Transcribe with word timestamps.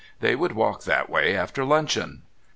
They 0.19 0.33
would 0.35 0.53
walk 0.53 0.85
that 0.85 1.11
way 1.11 1.35
after 1.35 1.63
luncheon. 1.63 2.23